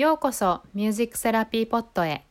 [0.00, 2.24] ようこそミュージックセラピーポットへ。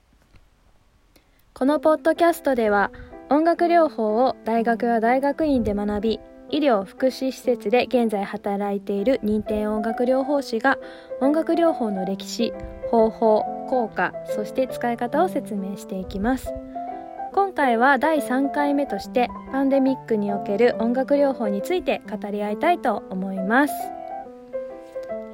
[1.54, 2.92] このポッドキャストでは
[3.30, 6.20] 音楽療法を大学や大学院で学び
[6.50, 10.80] 医療福祉施設で現在働いている認定音楽療法士が
[11.22, 12.54] 音楽療法の歴史
[12.90, 16.52] 方法効果そして使い方を説明していきます。
[17.34, 23.99] 今回は第3回目としてパンデミックにおける音楽療法について語り合いたいと思います。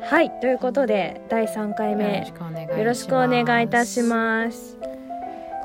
[0.05, 2.20] はいということで第3回目
[2.77, 4.77] よろしくお願いいたします。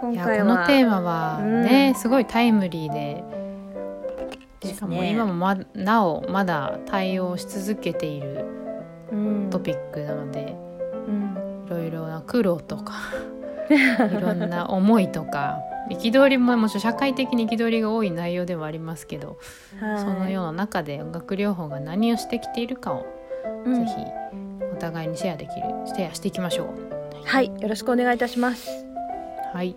[0.00, 3.22] 今回はこのテーマはね、うん、すごいタイムリーで
[4.72, 8.46] しかも今もま、なおまだ対応し続けている
[9.50, 10.56] トピックなので、
[11.06, 12.94] うん、いろいろな苦労とか
[13.68, 15.58] いろんな思いとか
[15.90, 19.38] 憤りももちろん社会的に憤りが多い内容ではありますけど、
[19.80, 23.19] はい、そのような中で音楽療法が何をしてきているかを、
[23.64, 23.94] うん、ぜひ
[24.72, 27.26] お互いにシェアできるシェアしていきましょう。
[27.26, 28.68] はいよろしくお願いいたします。
[29.52, 29.76] はい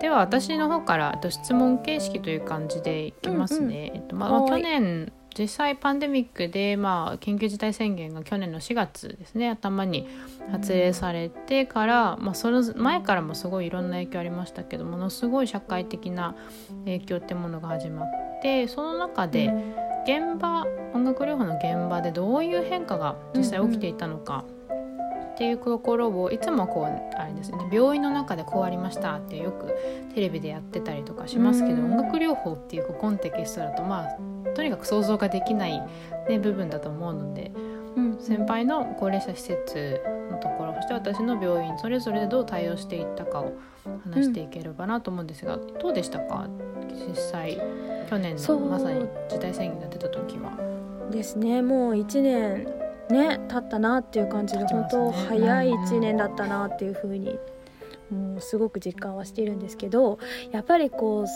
[0.00, 3.66] では私の方からと質問形式という感じでいきますね。
[3.66, 10.06] うんうん、えっとまあ、去年実際パンデミックで、まあ、緊急事態宣言が去年の4月ですね頭に
[10.50, 16.34] 発令されてから、まあ、その前からもすごいいろんな影響ありましたけどものすごい社会的な
[16.84, 18.08] 影響ってものが始まっ
[18.42, 19.52] てその中で
[20.04, 24.44] 現場音楽療法の現場でどういう変化が実際起きていたのか。
[25.32, 29.74] っていうところをいつもこうあれですね病院の中でこうありましたってよく
[30.14, 35.80] テレビでやってたりとかしますけど音楽療法っていうコンテキストだとまあとにかく想像ができない、
[36.28, 37.71] ね、部分だと思うので、うん、
[38.22, 43.52] 先輩の高齢者施設のところそして私の病院それぞれでどう対応していったかを
[44.04, 46.48] 話していければなと思うんですが、うん、どうでしたか？
[47.08, 47.60] 実際
[48.08, 50.52] 去年のまさに時代宣言が出た時は。
[51.10, 51.62] ですね。
[51.62, 52.64] もう1年
[53.10, 57.38] ね経ったなっていう感じで、ね、本当早い1年だったなっていうふうに
[58.10, 60.18] もうすごく実感はしているんですけど
[60.52, 61.26] やっぱりこう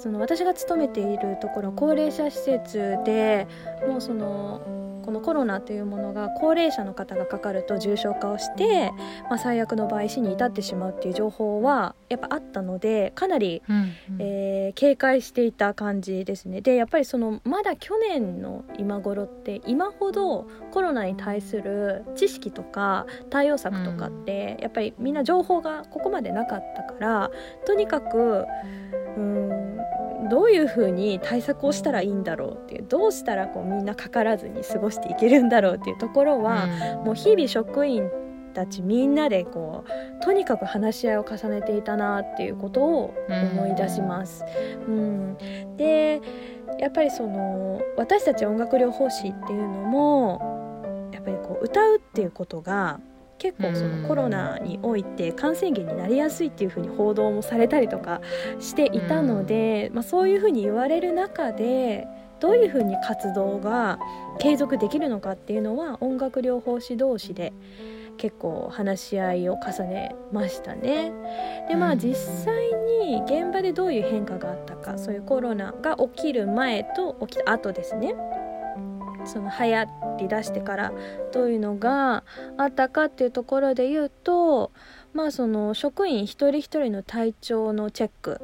[0.00, 3.46] その私が勤めているところ高齢者施設で
[3.86, 4.80] もうその
[5.10, 8.92] このコロナというものが高齢者の方がかかると重症化をして、
[9.28, 16.60] まあ、最悪の場合死に至ってしまうっていう情報はやっぱあったのでかなり、うんうん、えー、警戒していた感じですね。
[16.60, 27.30] でやっぱりそのまだ去年の今頃って今ほどコロナに対する知識とか対応策とかって、やっぱりみんな情報がここまでなかったから
[27.66, 28.46] とにかく
[29.16, 29.69] うん
[30.30, 36.64] どういうふうに対策をしたらいいんだろうっていうどうしたらこうみんなかからずに過ごしていけるんだろうっていうところは、
[37.00, 38.08] うん、もう日々職員
[38.54, 44.44] たちみんなでこうとにかく話し合いを重ねていたなっていうことを思い出します。
[44.86, 45.36] うん、
[45.76, 46.20] で
[46.78, 53.00] やっぱりその私たち音楽療法士っていうのもやっぱりこう歌うっていうことが
[53.40, 58.20] 結構そのコロナにおいて感染源になりやすいっていうふうに報道もされたりとか
[58.60, 62.06] していたので、まあ、そういうふうに言われる中で
[62.38, 63.98] どういうふうに活動が
[64.38, 67.52] 継続できるのかっていうのは音楽療法士同士で
[68.18, 71.10] 結構話し合いを重ねましたね。
[71.68, 72.54] でまあ実際
[73.08, 78.14] に現場でどういう変化があったかそういうコロナが起きる前と起きた後ですね。
[79.24, 79.88] その流行
[80.18, 80.92] りだしてから
[81.32, 82.24] どういうのが
[82.56, 84.72] あったかっていうところで言うと
[85.12, 88.40] まあその職員一人一人の体調のチェック、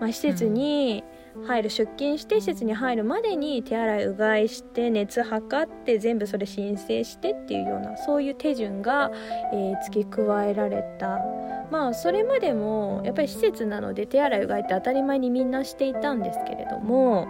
[0.00, 1.04] まあ、施設に
[1.46, 9.10] 入る出勤して施設に入るまでに手洗いうがいして熱測って全部それ申請してっていうようなそういう手順が、
[9.52, 11.18] えー、付け加えられた。
[11.70, 17.26] まあそれまでもやっぱり施設なので手洗いうがいって当たり前にみんなしていたんですけれども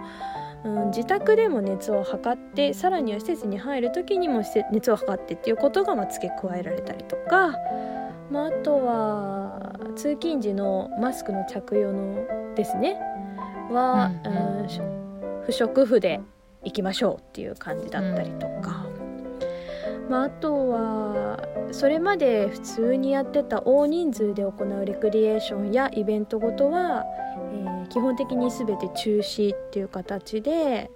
[0.65, 7.55] うん、自宅でも熱を測ってさらには施設に入る時にも熱を測ってっていうことがま付け加えられたりとか、
[8.31, 12.99] まあ、あとは通勤時のマスクの着用のですね
[13.71, 16.19] は、うん、うん、不織布で
[16.63, 18.85] 行きましょうっていう感じだったりとか。
[20.09, 21.39] まあ、あとは
[21.71, 30.91] それまで普通にやってた大人数で行うレクリエーションやイベントごとはー、基本的に全て中止っていう形で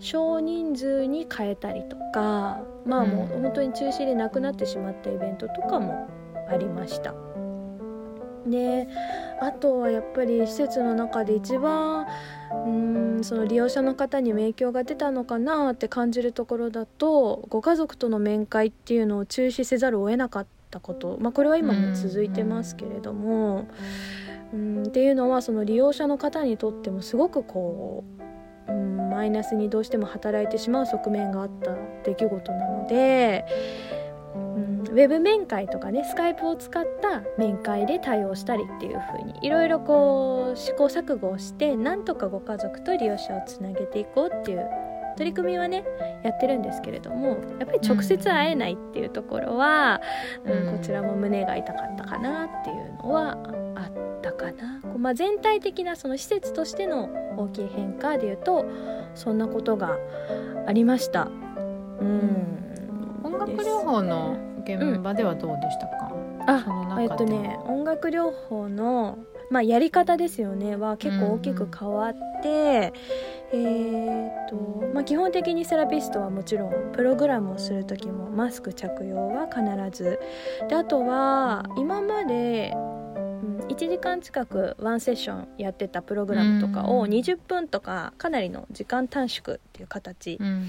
[0.00, 6.08] 少人数に変えたりとかまあもう本当に中止でなくなってしまったイベントとかも
[6.50, 7.14] ありました。
[8.46, 8.88] で
[9.40, 12.06] あとはやっぱり施設の中で一番
[12.66, 23.56] うんその利用者の方に影響が出たのかなって感じるところだとご家族との面会っていうのを中止せざるを得なかったこと、まあ、これは今も続いてますけれども。
[23.56, 23.68] うん
[24.52, 28.04] うんっていうのはその利用者の方にとってもすごくこ
[28.68, 33.44] う、うん、マイナスにどうしても働いてしまう側面があった出来事なので、
[34.34, 44.87] うん、ウェブ面会とかねスカイプを使った面会で対応したりっていう風にいろいろこう試行錯誤をしてなんとかご家族と利用者をつなげていこうっていう
[45.18, 45.84] 取り組みはね
[46.22, 50.00] やってるんですけれどもやっぱり直接会えないっていうところは、
[50.44, 53.36] うん、うん、こちらも胸が痛かったかなっていうのは
[53.74, 54.80] あったかな。
[54.80, 58.64] こうまあ、全体的なその施設としての大きい変化でいうと
[59.16, 59.98] そんなことが
[60.68, 61.24] ありました。
[61.24, 69.18] うん、音楽療法の現場ではどうでしたか、うん、あえっとね音楽療法の
[69.50, 70.76] まあ、やり方ですよね。
[70.76, 72.92] は結構大きく変わって、
[73.52, 74.56] うん、えーと
[74.94, 79.62] まあ、基本的にセラピストはもちろんプログラムをする時もマスク着用は必
[79.96, 80.20] ず。
[80.68, 82.74] であとは今まで
[83.68, 90.66] 1時間近くワンセッションやってたプログラムとかを20分とかかなりの時間短縮っていう形、うん、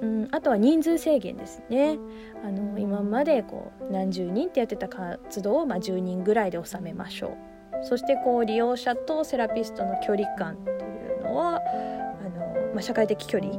[0.00, 1.98] うん、あとは人数制限ですね。
[2.44, 7.51] あの今までこう何十人ってやってた活動をまあ10人ぐらいで収めましょう
[7.82, 10.74] そしてこう利用者とセラピストの距離感ってい
[11.18, 13.52] うのはあの、まあ、社会的距離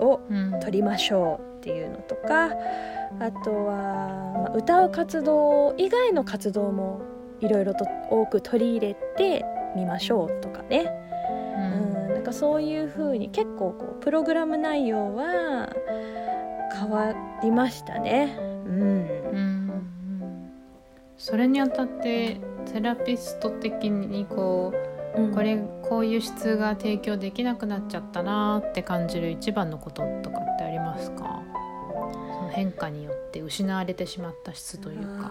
[0.00, 0.20] を
[0.60, 2.50] 取りましょうっていうのとか、う
[3.14, 3.74] ん、あとは、
[4.34, 7.02] まあ、歌う活動以外の活動も
[7.40, 9.44] いろいろと多く取り入れて
[9.76, 10.90] みましょうとかね、
[11.56, 15.74] うん、うんなんかそういうふうに結構こうプログラム内容は
[16.72, 17.12] 変わ
[17.42, 18.36] りましたね。
[18.38, 18.80] うん、
[19.32, 19.51] うん、
[21.22, 24.74] それにあたってセラピスト的にこ
[25.16, 25.56] う、うん、これ
[25.88, 31.44] こういう質が提供できなくなっちゃったなって感じる一番のこととかってありますか？
[31.94, 35.30] その変化によって失われてしまった質というか。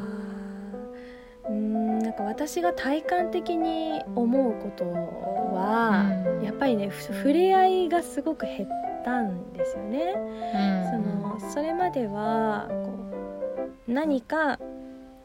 [1.49, 6.05] うんなんか私が体感的に思うことは、
[6.39, 8.69] うん、やっぱりね触れ合いがすごく減っ
[9.03, 10.13] たんですよね。
[10.15, 12.93] うん、そのそれまではこ
[13.89, 14.57] う何か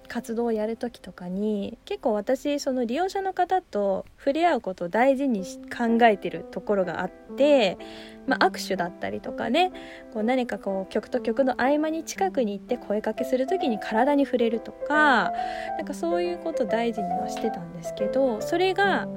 [0.06, 7.78] 活動をやる時とかに結構私その利用者の方と触れ合うことを大事に考えてるところがあって、
[8.26, 9.72] まあ、握手だったりとかね
[10.12, 15.32] こう何かこう曲と曲の合間に近くに行って声かけする時に体に触れるとか
[15.76, 19.08] なんかそういうこと大事にはしてたんですけどそれが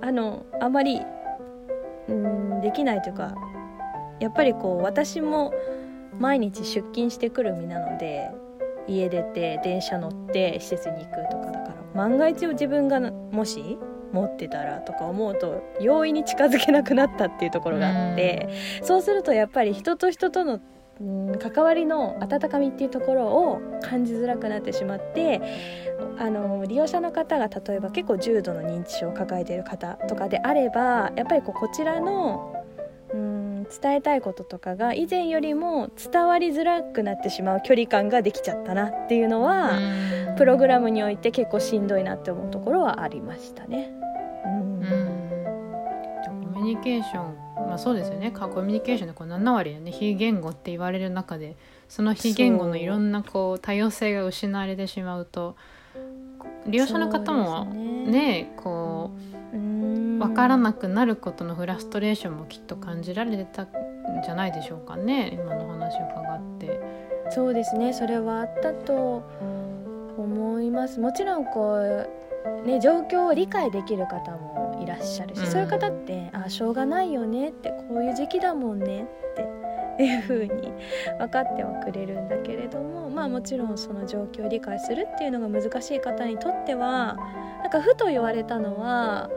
[0.00, 1.00] あのあまり
[2.08, 3.34] うんできないというか
[4.20, 5.52] やっぱりこう私も
[6.18, 8.30] 毎日出勤してくる身なので
[8.88, 13.78] 家出て電車乗って施設に行くとかだから万が一自分がもし
[14.12, 18.48] 持ってたらとか思うと容易に近づけなくなったっていうところがあって、
[18.82, 20.60] うそうするとやっぱり人と人との
[21.38, 25.40] 関わりの温かみっていうところを感じづらくなってしまって
[26.18, 32.61] あの利用者の方が例えば結構重度の認知症を抱えている方とかであればやっぱりこうこちらの
[33.80, 39.78] 伝えたいこととかが以前よりも伝わりづらくなってしまう距離感ができちゃったなっていうのは
[40.36, 43.90] プログラムにおいて結構しんどいなって思うところはありましたね。
[44.44, 44.82] うん、
[46.54, 48.30] コミュニケーションまあそうですよね。
[48.30, 51.56] コミュニケーションでこう7割ね非言語って言われる中で
[51.88, 55.56] その非言語のいろんなこう多様性が失われてしまうと
[56.66, 58.52] 利用者の方もねね。
[58.56, 63.68] こう分からなくなることのフラストレーションもきっと感じられたん
[64.24, 65.30] じゃないでしょうかね。
[65.32, 66.80] 今の話を伺って。
[67.30, 67.92] そうですね。
[67.92, 69.22] それはあったと
[70.16, 71.00] 思います。
[71.00, 79.61] もちろんこうね状況を理解できる方もいらっしゃるし、うん、そういう方ってあしょうがないよねってこういう時期だもんねって
[79.98, 80.72] いう風に
[81.18, 87.16] 分かってはくれるんだけれどもまあもちろんその状況を理解するっていうのが難しい方にとっては
[87.62, 89.30] なんかふと言われたのは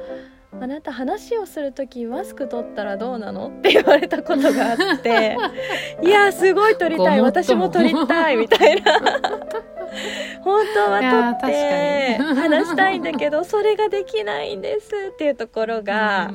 [0.62, 5.38] あなた話をする時マスク取ったらどうなのって言われたことがあって
[6.02, 9.00] いやすごい取りたい私も取りたいみたいな。
[10.44, 16.32] 本当は取って話したいんだけどそれができないんですっていうところが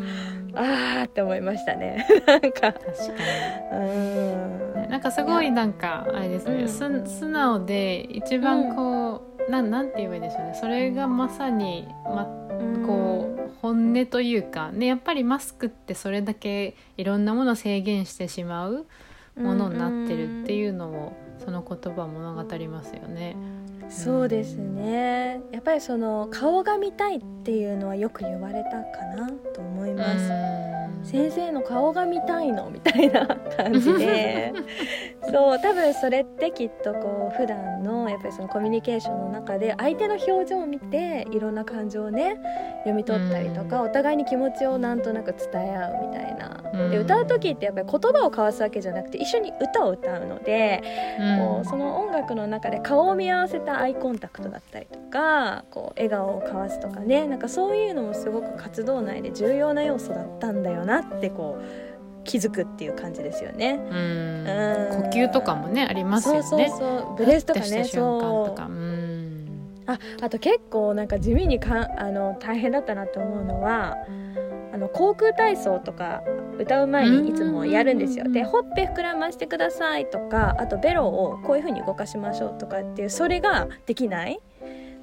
[0.54, 2.06] ああって思いましたね。
[2.26, 2.72] なんか。
[2.72, 2.82] 確か
[3.72, 3.78] に。
[3.78, 4.90] うん。
[4.90, 10.54] なんかすごいなんかあれですね、うん、素直で一番こう、うん、なんなんて言えばいいでしょうね。
[10.54, 12.26] それがまさに、ま、
[12.86, 18.86] こう本音というか、ね、やっぱりマスクってそれだけいろんなものを制限してしまう
[19.36, 23.36] ものになってるっていうのを、その言葉物語りますよね。
[23.90, 25.42] そうですね。
[25.52, 30.70] やっぱりその顔が見たいっていうのはよく言われたかなと思います。
[31.02, 34.52] 先生の顔が見たいのみたいな感じで。
[35.32, 42.36] そう多分それってきっとこう普段のやっぱりそのコミュニケーションの中で相手の表情を見ていろんな感情をね
[42.80, 46.60] 読み取ったりとか、お互いに気持ちをなんとなく伝え合うみたいな。
[46.90, 50.82] で歌う時ってやっぱり言葉を交わすわけじゃなくて一緒に歌を歌うので、
[51.38, 61.90] こうその音楽の中で顔を見合わせたアイコンタクトだったりとかこう笑顔を交わすとかねなんかそういうのもすごく活動内で重要な要素だったんだよなってこう。
[62.22, 63.80] 気づくっていう感じですよね。
[63.90, 66.42] うん、呼吸とかもねありますよね。
[66.42, 67.84] そうそうそうブレスとかね。
[67.84, 68.60] そう。
[68.60, 69.10] うん
[69.86, 73.96] ああと結構なんか地味にかあの大変だったなと思うのは
[74.72, 76.22] あの航空体操とか
[76.60, 78.24] 歌う前にいつもやるんですよ。
[78.30, 84.40] でほっぺ膨らましてくださいとかあとベロをこういう風に動かしましょうとかっていうそれができない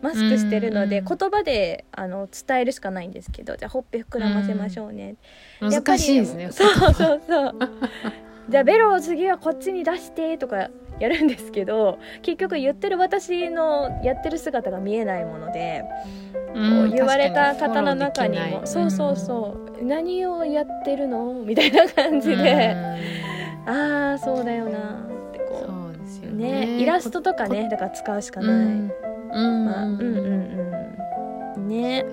[0.02, 5.16] マスクしてるので言葉であの伝えるしかないんですけどじゃあほっぺ膨らませましょうね。
[5.60, 6.52] 難しいですね。
[6.52, 7.56] そうそうそう。
[8.50, 15.84] じゃあベロを次はこっちに出してとかやるんですけど結局言ってる私のやってる姿が見えないもので、
[16.56, 21.34] うん、言われた方の中にもそうそうそう、うん、何をやってるの？
[21.34, 25.66] みたいな感じで、うん、ああそうだよなってこう。
[25.66, 28.56] そうですよね、ね、イラストとかねだから使うしかない。
[28.56, 28.92] うん。
[29.66, 30.18] まあ、うんうん
[31.56, 31.68] うん。
[31.68, 32.06] ね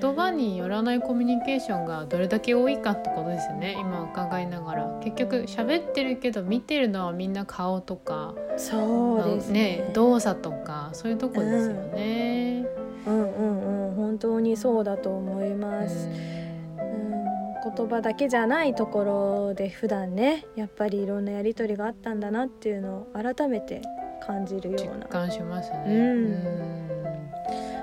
[0.00, 3.76] 言葉によらないコミュニケーションがどれだけ多いかってことですよね。
[3.78, 4.98] 今伺いながら。
[5.02, 12.66] 結局喋ってるけど見てるのはみんな顔とかそうですね、ね、動作とかそういうとこですよね、
[13.06, 13.94] うん、うんうんうん。
[13.94, 23.82] 本当にそうだと思います、うん、言葉だけじゃないところで普段ねやっぱりいろんなやり取りがあったんだなっていうのを改めて
[24.18, 25.04] 感じるような。
[25.04, 26.14] 実感しますね、う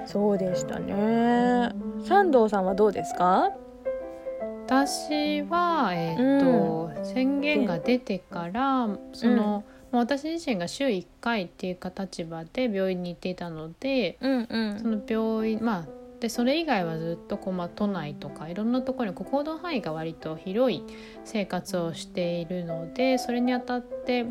[0.04, 0.06] ん。
[0.06, 1.74] そうでしたね。
[2.06, 3.52] 三藤さんはどうですか？
[4.68, 15.86] 私は、えーと、うん、宣言が出てからその、うん、私自身が週1回っていう立場で病院に行っていたので、うんうん、その病院まあ
[16.20, 20.84] でそれ以外はずっとこう、まあ、都内とかいろんなところに行動範囲が割と広い
[21.26, 24.26] 生活をしているのでそれにあたって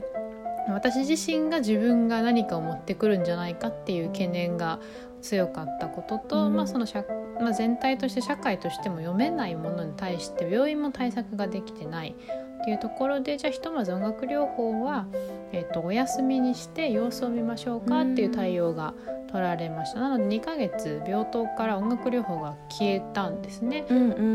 [0.68, 4.80] 私自身が自分が何かを持ってくるんじゃないかっていう懸念が
[5.20, 7.04] 強かったことと、うん、まあ、その社
[7.40, 12.14] まあ、全体として社会としても読めないものに対して病院も対策ができてない
[12.62, 15.06] っていうところでじゃあひとまず音楽療法は、
[15.52, 18.94] えーと、お休みにして様子を見ましょうかっていう対応が
[19.28, 23.84] 取られました、なので2ヶ月病棟から音楽療法が消えたんですね。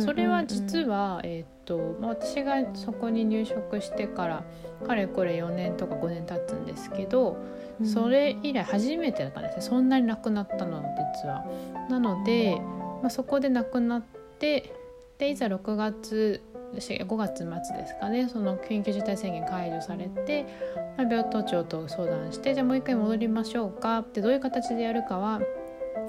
[0.03, 4.43] それは実は、えーとまあ、私がそこに入職してから
[4.85, 7.38] かれこれ4年とか5年経つんですけど、
[7.83, 9.61] それ以来初めてだったんですね。
[9.61, 10.81] そんなに亡くなったの
[11.21, 11.45] 実は。
[11.89, 12.59] なので、
[13.01, 14.01] まあ、そこで亡くなっ
[14.39, 14.73] て
[15.19, 16.41] でいざ6月
[16.73, 18.27] 5月末ですかね。
[18.29, 20.45] その緊急事態宣言解除されて、
[20.97, 25.41] まあ、病棟長と相談してじゃあもう一回戻りましょうかってどういう形でやるかは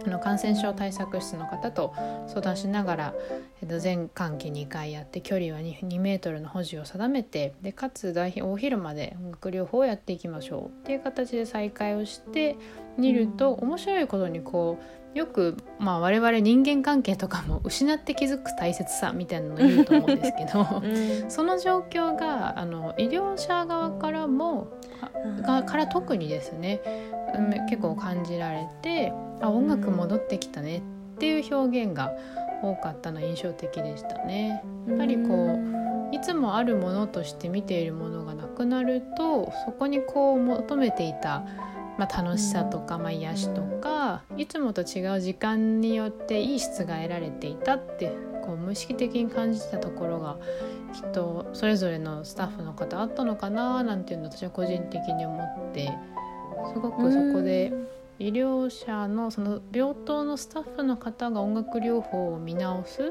[0.06, 1.92] あの感染症対策室の方と
[2.26, 3.14] 相談しながら、
[3.62, 12.56] えっと、全換気2回やって距離は 2, 2メートルの保持を定めてでかつ大大まで音楽療法をやっていきましょうっていう形で再開をして
[12.98, 24.68] みると、面白いことにこうよく、まあ、我々人間関係とかも失って気づく大切さみたいなの言うと思うんですけど、 うん、その状況があの医療者側からも
[25.42, 26.80] がから特にですね
[27.68, 30.82] 結構感じられてあ音楽戻ってきたねっ
[31.18, 32.12] ていう表現が
[32.62, 34.62] 多かったの印象的でしたね。
[34.86, 35.58] やっぱりこ
[36.12, 41.44] ういつもあるものとして見ているものがなくなるとそこにこう求めていた、
[41.98, 50.36] まあ、楽しさとか、まあ、癒しとかいつもと違う時間によっていい質が得られていたってこう無意識的に感じたところが
[50.92, 55.92] きっとそれぞれのスタッフの方あったのかななんていうのを私は個人的に思って
[56.72, 57.72] すごくそこで
[58.18, 63.10] 医療者のその病棟のスタッフの方が音楽療法を見直す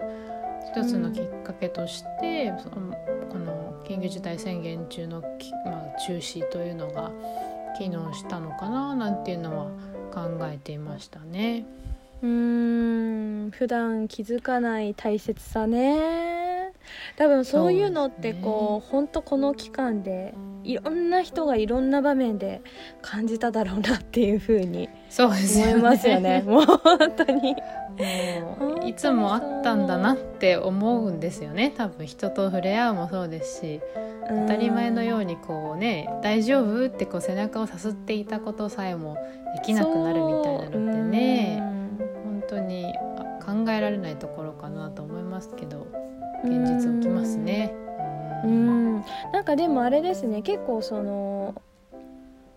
[0.71, 2.93] 一つのきっかけとして、うん、その
[3.29, 7.11] この緊急事態宣言中の、まあ、中止というのが
[7.77, 9.65] 機能したのかななんていうのは
[10.11, 11.65] 考えていましたね。
[12.21, 16.73] うーん普段気づかない大切さね
[17.15, 20.33] 多分そういうのってこう本当、ね、この期間で
[20.63, 22.61] いろんな人がいろんな場面で
[23.01, 26.43] 感じただろうなっていうふうに思いますよね。
[26.45, 27.55] もう本当に
[28.59, 33.81] もういつもあったんだなって思うんですよね多分人と触れ合うもそうですし
[34.27, 39.17] 当たり前のようにこうね「大丈夫?」ってこう背中をさすっていたことさえも
[39.55, 41.63] できなくなるみたいなのってね
[42.23, 42.93] 本当に
[43.45, 45.87] 考えられないところかなと思いますけど。
[46.43, 47.73] 現実起きますね。
[48.45, 49.03] うん
[49.33, 51.53] なんかでもあれですね結構その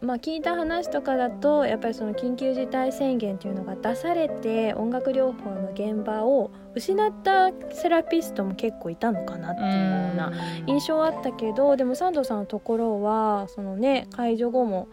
[0.02, 10.32] まあ、聞いた話とかだとやっぱりその緊急事態宣言というのが出されて音楽療法の現場を失ったセラピストも結構いたのかなっていうような
[10.66, 14.88] 印象はあったけどでもサンドさんのところはそのね解除後も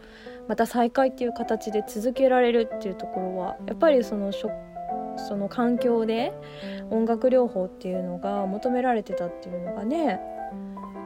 [0.47, 6.33] また再開っていう形で続けられるっていうところはやっぱりそのその環境で
[6.91, 10.19] 音楽療法っていうのが求められてたっていうのがね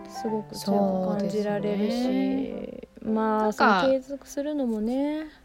[0.10, 5.44] すごく強く感じられるし、まあその継続するのもね。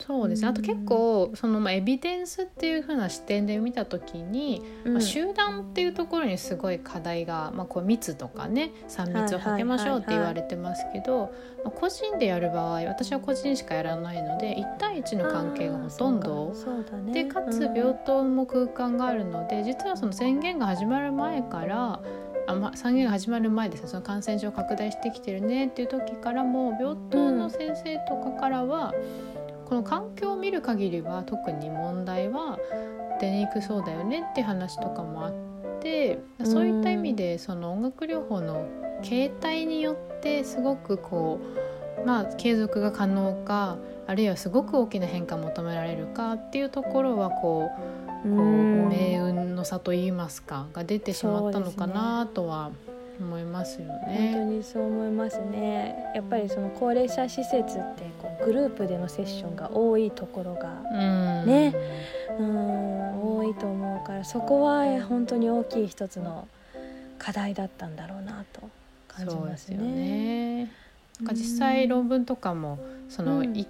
[0.00, 0.48] そうですね。
[0.48, 11.32] あと結構その、まあ、エビデンスっていう風な視点で見た時に、うん、まあ、集団っていうところにすごい課題が、まあ、こう密とかね3密をはけましょうって言われてますけど、
[11.64, 16.54] ま個人でやる場合私は個人しかやらないので1対1の関係がほとんど、
[17.04, 22.00] ね、でかつ病棟も空間があるので、うん、実はその宣言が始まる前から
[22.50, 23.88] あ、ま、宣言が始まる前ですね。
[23.88, 28.94] その感染症拡大してきてるねっていう時からも病棟の先生とかからは、
[29.62, 32.58] うん、この環境を見る限りは特に問題は
[33.20, 35.34] 出にくそうだよねって話とかもあっ
[35.80, 38.66] てそういった意味でその音楽療法の
[39.02, 41.40] 形態によってすごくこ
[42.02, 52.70] うまあ継続が可能かあるいはすごく大きな変化を求められるかっていうところはこうこう命運の差といいますかが出てしまったのかなとは
[53.18, 54.32] 思いますよね。
[54.34, 56.12] 本当にそう思いますね。
[56.14, 57.64] やっぱりその高齢者施設っ
[57.94, 60.70] てこうグループでのセッションが多いところが
[61.44, 61.74] ね、
[62.38, 66.48] うん多いと思うからそこは本当に大きい一つの
[67.18, 68.68] 課題だったんだろうなと
[69.08, 69.76] 感じますね。
[69.76, 70.72] ね
[71.20, 72.78] なんか実際論文とかも
[73.10, 73.66] その、うん、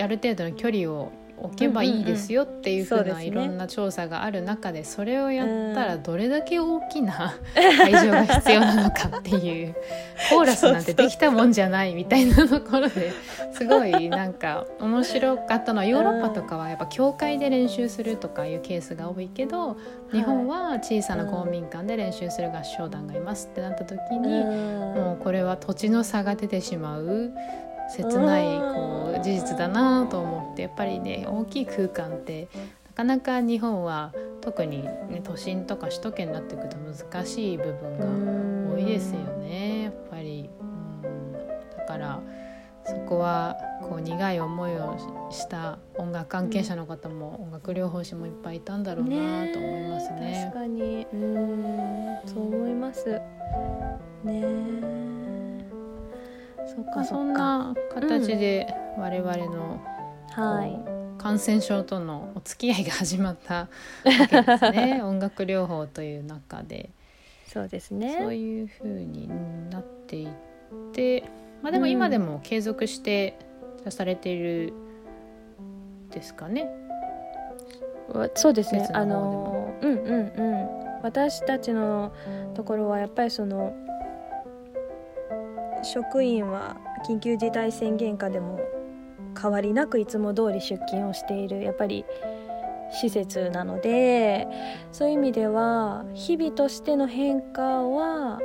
[0.00, 1.12] ある程度の距離を
[1.42, 9.74] 置けばいいですよっていうふうないろんな調査がある中でそれをやったらどれだけ大きな会場が必要なのかっていう
[10.30, 13.12] コーラスなんてできたもんじゃないみたいなところで
[13.52, 19.76] すごいなんか面白かったのはヨーロッパとかはやっぱ教会で練習するとかいうケースが多いけど
[20.12, 27.32] 日本は小さな公民館で練習する合唱団がいますってなった時にもうこれは土地の差が出てしまう
[27.92, 32.48] 切ないこう事実だなと思ってやっぱりね大きい空間って
[32.86, 39.84] なかなか日本は特に、ね、都心とか首都圏になってくると難しい部分が多いですよね。
[39.84, 40.50] やっぱり。
[40.60, 41.32] うん。
[41.32, 42.20] だから
[42.84, 50.20] そこはこう苦い思いをした音楽関係者の方も、音楽療法士もいっぱいいたんだろうなと思いますね。
[50.20, 51.06] ね確かに。
[51.12, 52.18] うん。
[52.26, 53.20] そう思います。
[54.24, 54.42] ね
[56.66, 59.80] そかそんな形で我々の、
[60.30, 63.68] はい、感染症とのお付き合いが始まったわ
[64.28, 65.02] けですね。
[65.04, 66.90] 音楽療法という中で。
[67.46, 68.16] そうですね。
[68.18, 69.28] そういうふうに
[69.70, 70.28] なっていっ
[70.92, 71.24] て、
[71.62, 73.38] まあ、でも今でも継続して
[73.88, 74.72] されている
[76.10, 76.70] ですかね。
[78.08, 78.88] うん、そうですね。
[78.92, 81.02] あのうんうんうん。
[81.02, 82.12] 私たちの
[82.54, 83.74] ところはやっぱりその
[85.82, 88.60] 職員は緊急事態宣言下でも
[89.40, 92.04] 変わりなくいつも通り出勤をしているやっぱり
[92.92, 94.46] 施設なので
[94.92, 98.40] そういう意味では日々としての変化は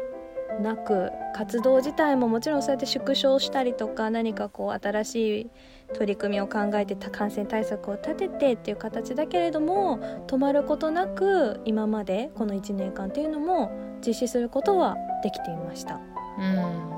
[0.61, 5.49] なく活動自体ももちろんそうやって縮小したりとか何かこう新しい
[5.93, 13.71] 取り組みを考えて感染対策を立ててっていう形だけれども止まることなく今までこの1年間っていうのも
[14.05, 15.99] 実施することはできていました。
[16.39, 16.96] うん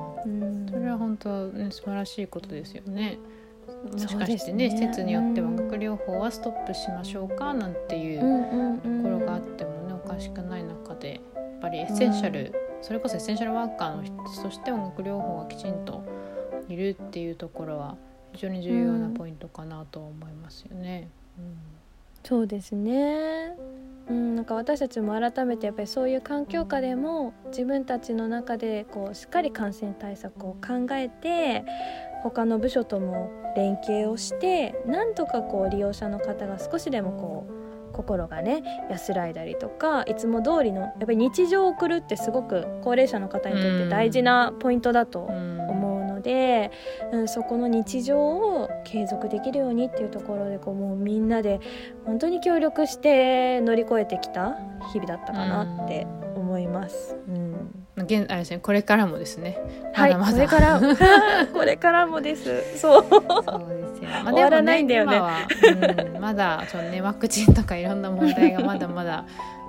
[0.69, 3.17] それは本当、ね、素晴らしいことですよね。
[3.91, 16.03] もしかしてね、ね、施設によっては音楽療法はストップしましょうかなんていうところがあってもね、おかしくない中でやっぱりエッセンシャル、うん、それこそエッセンシャルワーカーの人として音楽療法がきちんと
[16.67, 17.95] いるっていうところは
[18.33, 21.09] 非常に重要なポイントかなと思いますよね。
[21.37, 21.57] うん、
[22.23, 23.55] そうですね
[24.09, 31.63] うん、なんか私たちも改めてやっぱりそういう環境下でも自分たちの中でこうしっかり感染対策を考えて
[32.23, 37.59] 他の部署とも連携をしてなんとかこう利用者の方が少しでもこう
[37.93, 45.58] 心がね安らいだりとかいつも通りのやっぱり日常を送るってすごく高齢者の方にとって大事なポイントだと思う
[46.19, 46.71] ので、
[47.11, 51.59] うん、そこの日常を継続できるようにっていうところでこうもうみんなで
[52.05, 54.55] 本当に協力して乗り越えてきた
[54.91, 56.05] 日々だったかなって
[56.35, 57.15] 思います。
[57.27, 59.57] うん現あれですねこれからもですね。
[59.93, 60.79] はい、ま、これから
[61.53, 62.79] これからもです。
[62.79, 63.05] そう。
[63.09, 64.09] そうですよ。
[64.23, 65.21] まあ、終わらないんだよね。
[66.15, 69.25] うん、まだそのねワクチンとかいろんな問題がまだまだ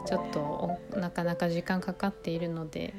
[0.07, 2.95] ちょっとなかなか時間かかっているので。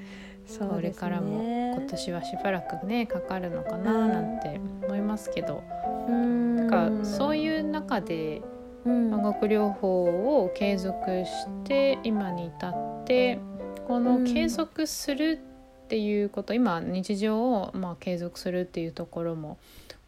[0.45, 5.63] そ、ね、れからも今年はしばらくねかかるのかななんて思いますけど、
[6.08, 8.41] うん、だからそういう中で
[8.86, 13.39] 音楽療法を継続して今に至って
[13.88, 15.39] この継続する
[15.84, 19.58] っていうこと、今日常をまあ継続するっていうところもおっ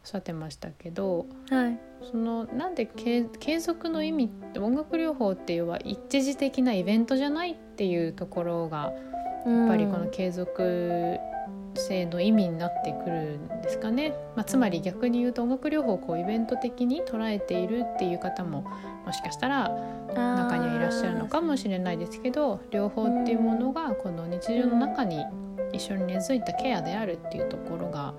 [0.04, 1.78] しゃってましたけど、はい、
[2.10, 3.28] そのなんで継
[3.60, 8.92] 続の意味って音楽療法っていうのは一時的なイベントじゃないっていうところが
[9.46, 11.18] やっぱりこの継続
[11.76, 18.64] 性の意味になってくるんですかね、まあ、つまり逆に言うと音楽療法をこうイベント的に捉えているっていう方も
[19.04, 19.68] もしかしたら
[20.14, 25.24] 中にはいらっしゃるのかもしれないですけど療法っていうものがこの日常の中に
[25.72, 28.14] 一緒に根付いたケアであるっていうところが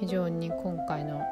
[0.00, 1.22] 非常に今回の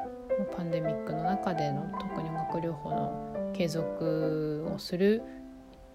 [0.55, 5.23] パンデミックの中での特に音楽療法の継続をする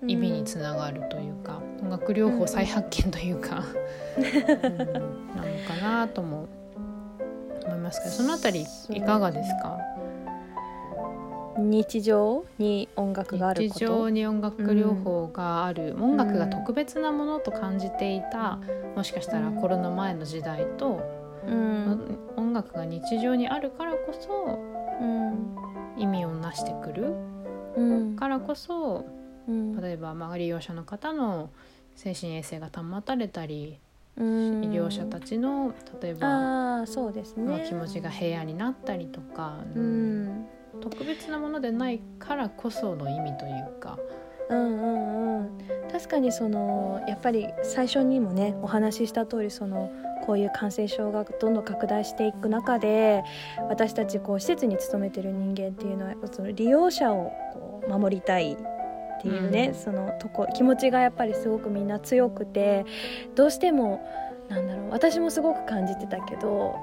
[0.07, 3.65] 意味につながるというか、うん、音楽療法再発見というか、
[4.17, 4.23] うん、
[5.35, 6.49] なのかなとも
[7.65, 9.79] 思いますけどそのあたりいかがですか？
[11.59, 18.59] 日常に音楽がある日常に音楽療法がある、うん、音楽が特別なものと感じていた、
[18.95, 21.01] もしかしたらコロナ前の時代と、
[21.47, 24.59] うん、音楽が日常にあるからこそ、
[25.97, 27.15] 意味をなしてくる、
[28.19, 29.07] からこそ
[29.49, 31.51] うん、例えば、まあ、利用者の方の
[31.95, 33.79] 精神衛生が保たれたり、
[34.19, 40.47] 医療者たちの例えばあそうですね、まあ、気持ちが平安になったりとか、うん、
[40.81, 43.99] 特別なものでないからこその意味というか。
[44.49, 45.59] うんうんうん、
[45.91, 49.91] 確かにそのやっぱり最初にもねお話しした通りその
[50.25, 53.25] こういう感染症がどんどん拡大していく中で
[53.69, 58.57] 私たちこう施設に勤めてる人間っていうのはその利用者をこう守りたい
[59.19, 62.85] っていうね、うん、そのとこ気持ちがやっぱりすごくみんな強くて
[63.35, 64.07] どうしても
[64.49, 66.77] なんだろう私もすごく感じてたけど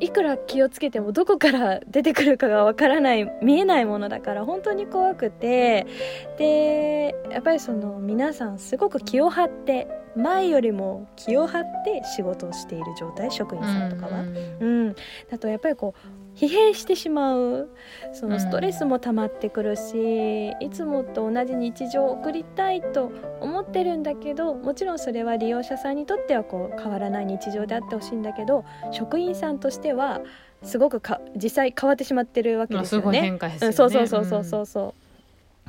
[0.00, 5.86] いくら気をつけてもどこから出てくるかがわからない見えないものだから本当に怖くて
[6.38, 14.22] でやっぱりその皆さんすごく気を張って前よりも気を張って仕事をしている状態職員さんとかは。
[14.22, 14.94] うん、うん、
[15.30, 17.68] だとやっぱりこう疲弊してしまう
[18.12, 30.20] そのストレスも溜まってくるし、いつもと同じ日常を送りたいと思ってるんだけどもちろんそれは利用者さんにとってはこう変わらない日常であってほしいんだけど職員さんとしては
[30.62, 33.36] すごくか実際変わってしまってるわけですよね。
[33.38, 34.84] まあ、すねうん、そうそうそうそうそうそう。
[34.84, 34.90] うん、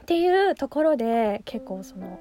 [0.01, 2.19] っていうところで結構その。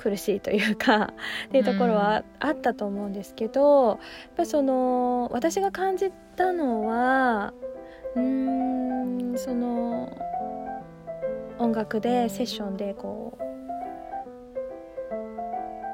[0.00, 1.12] 苦しいというか
[1.48, 3.98] っていうところはあったと思うんですけど、やっ
[4.34, 7.52] ぱその私が感じたのは
[8.16, 10.10] うんその
[11.58, 13.36] 音楽でセッションでこ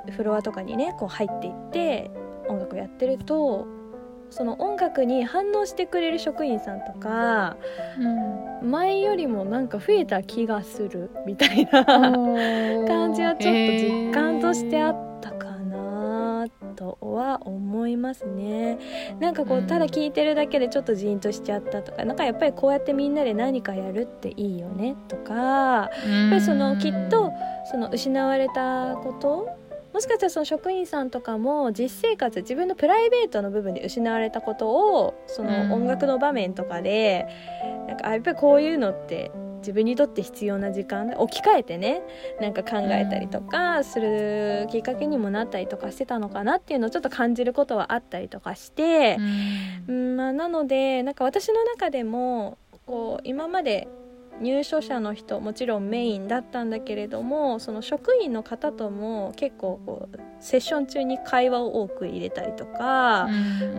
[0.08, 2.08] うフロアとかにねこう入っていって
[2.48, 3.66] 音楽やってると
[4.30, 7.56] その音楽に反応してくれる職員さんとか、
[8.60, 18.78] うん、前よりもなんか増えた気がするみたいな感じはちょっと実感としてあったかなとは思いますね。
[19.20, 25.88] なんかこうただ聞いてるだけでちょっとジーンとしちゃったとかなんかやっぱりこうやってみんなで何かやるっていいよねとかやっ
[26.30, 27.32] ぱりそのきっと
[27.70, 29.65] その失われたこと
[29.96, 37.26] もしかしたらその職員さんとかも実生活自分のプライベートの部分で失われたことをその音楽の場面とかで、
[37.88, 39.30] なんかやっぱりこういうのって
[39.60, 42.02] 自分にとって必要な時間置き換えてね
[42.42, 49.16] なんか考えたりとかするきっかけにもなったりとかしてたのかなっていうのをちょっと感じることはあったりとかして、
[49.88, 53.88] うん、まあ、なのでなんか私の中でもこう今まで
[54.40, 63.26] 入所者の人もちろんメインだったんだけれどもその職員の方とも結構こうセッション中に会話を多く入れたりとか、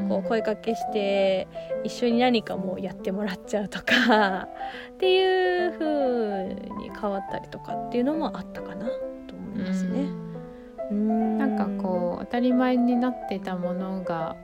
[0.10, 1.48] こう声かけして
[1.84, 4.48] 一緒に何かもうやってもらっちゃうとか
[4.93, 8.88] っていう風に変わったりとかっていうのもあったかな
[9.28, 10.10] と思いますね。
[10.93, 14.36] んなんかこう当たり前になってたものが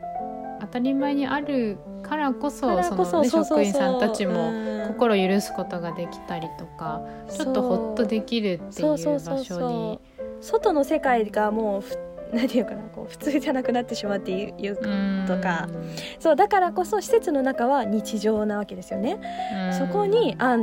[0.63, 4.51] 当たり前にあるからこそその、ね、職員さんたちも
[4.87, 9.99] 心許すことができたりとかちょっとほっとできるっていう場所に。
[10.41, 11.83] 外の世界がもう
[12.35, 14.75] 何 て言うかなこう普通じゃなくなってしまっていう
[15.25, 15.67] とか。
[16.19, 19.19] そうだからこそ施設の中は日常なわけですよね。
[19.71, 20.61] そこに安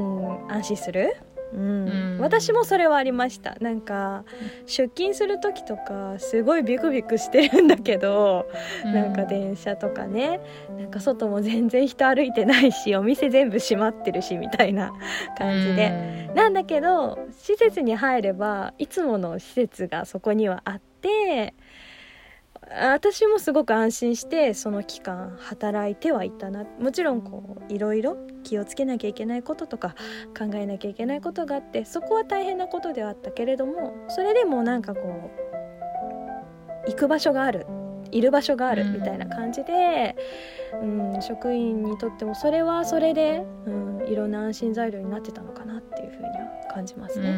[0.48, 1.16] 安心する
[1.52, 1.88] うん。
[1.88, 2.18] うん。
[2.20, 3.56] 私もそれはありました。
[3.60, 4.24] なんか
[4.66, 8.46] 出勤する時とかすごいビクビクしてるんだけど、
[8.84, 10.40] なんか電車とかね。
[10.78, 14.92] なんか外も全然人歩いてないしお店全部閉まってるしみたいな
[15.38, 21.54] 感じで、なんだけど施設に入ればいつもの施設がそこにはあって
[22.72, 29.96] 私もすごく安心してその期間働いてはいたなもちろんこういろいろ気をつけなきゃいけないこととか
[30.38, 35.32] 考えなきゃいけないことがあってそこは大変なことではあったけれどもそれでもなんかこ
[36.86, 37.66] う行く場所がある
[38.12, 40.16] いる場所があるみたいな感じで、
[40.82, 47.30] うん職員にとってもそれはそれで、うん、いろんな安心材料になってたのかなっていうふうには感じますうんね。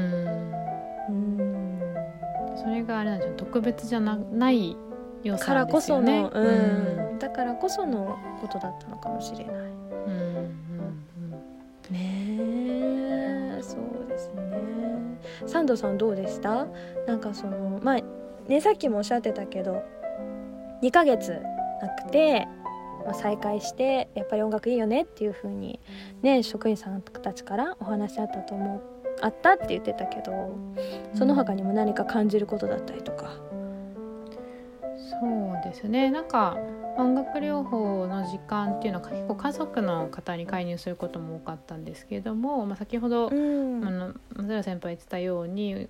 [1.09, 1.53] うん
[2.57, 4.77] それがあれなんですよ特別じゃなない
[5.23, 7.19] 良さからこその、うん。
[7.19, 9.47] だからこそのことだったのかもしれない。
[9.47, 9.61] うんう
[10.41, 10.63] ん
[11.91, 13.63] ねえ。
[13.63, 14.43] そうですね。
[15.47, 16.67] サンドさんどうでした？
[17.07, 18.01] なんかそのまあ
[18.49, 19.83] ねさっきもおっしゃってたけど
[20.83, 21.41] 2ヶ月
[21.81, 22.47] なくて、
[23.05, 25.79] まあ、再開してやっぱり音楽いいよねっていう風に
[26.23, 28.81] ね職員さんたちからお話あったと思う
[29.21, 30.77] あったって言ってたけどうん。
[31.15, 33.52] その他にも何か感じることだったりとか。
[35.23, 36.11] そうですね。
[36.11, 36.57] なんか
[36.99, 43.87] 音楽療法の時間っていうのは結構家族の方に介入することも多かったんですけれども、まあ、先ほど、うん。
[43.87, 45.89] あの松浦先輩言ってたように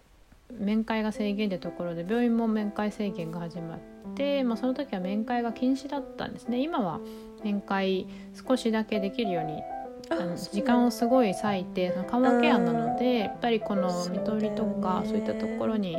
[0.53, 3.79] 面会が制限ってところで病院も面会制限が始まっ
[4.15, 6.61] て、まあ、その時は面会が禁止だったんですね。
[6.61, 7.01] 今は
[7.43, 8.07] 面会
[8.47, 9.63] 少しだけできるように
[10.11, 15.97] あの時間をすごい割いてその緩和ケアなのでやっぱりこの看取りとかそういったところに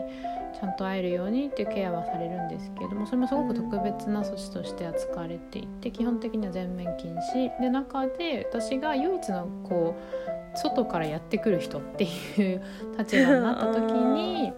[0.63, 7.61] ちゃんと会えるようにっていうケアはされるんですけれどもそれもすごく特別な措置として扱われていて基本的には全面禁止。
[7.61, 9.93] で中で私が唯一のこ
[10.55, 12.07] う外からやってくる人ってい
[12.53, 12.61] う
[12.97, 14.53] 立場になった時に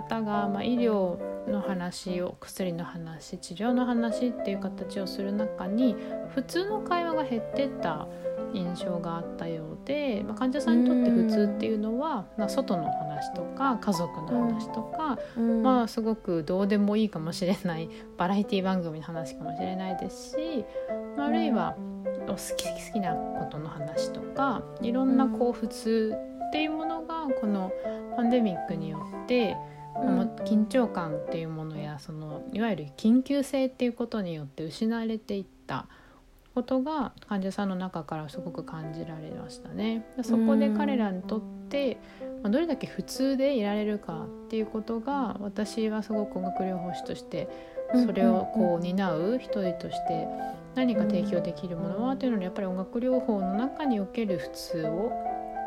[0.00, 5.96] 方が、まあ、医療の話を薬の話治療の話っていう形をする中に
[6.34, 8.06] 普通の会話が減ってった
[8.52, 15.62] 印象があったようで、まあ、患者さんにとって普通っていうのは、まあ、外の話とか家族の話とか、うん。
[15.62, 20.64] まあすごくどうでもいいかもしれないバラエティ番組の話かもしれないですし、
[21.16, 21.76] まああるいは
[22.26, 26.16] お好き好きなことの話とかいろんなこう普通
[26.48, 27.72] っていうものがこの
[28.16, 29.56] パンデミックによって、
[29.94, 35.86] まあも緊張感っていうものやそのいわゆる緊急性っていうことによって失われていった
[36.54, 40.04] ことが患者さんの中からすごく感じられましたね。
[40.22, 41.98] そこで彼らにとって、
[42.42, 47.48] まあ、どれだけ普通でいられるかっていうことが私はすごく音楽療法士として
[48.04, 50.26] それをこう担う一人として
[50.74, 55.12] 何か提供できるものはっていうのにやっぱり音楽療法の中における普通を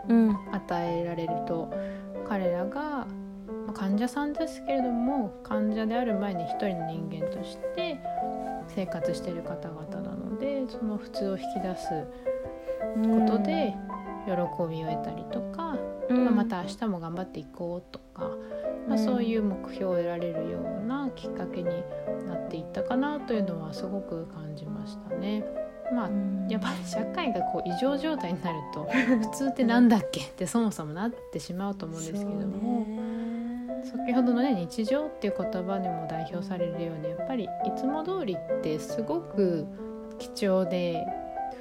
[0.10, 0.36] うん。
[0.52, 1.72] 与えられると
[2.28, 3.23] 彼らがまあ
[3.74, 8.00] 患者さんですけれども患者である前に一人の人間として
[8.68, 11.88] 生活している方々なのでその普通を引き出す
[12.96, 13.76] ことで
[14.26, 14.32] 喜
[14.70, 15.78] びを得たりとか、
[16.10, 16.26] うん。
[16.26, 18.30] まあ、また明日も頑張っていこうとか、
[18.88, 21.66] まあ、そういう目標を得られるようなきっかけに
[22.28, 25.44] なっていったかなというのはすごく感じましたね。
[25.94, 26.48] まあうん。
[26.50, 32.86] やっぱり社会がこう異常状態になると 普通ってなんだっけってそもそもなってしまうと思うんですけども、
[33.84, 39.66] 先ほどのね日常っていう言葉にも代表されるようにやっぱりいつも通りってすごく
[40.20, 41.06] 貴重で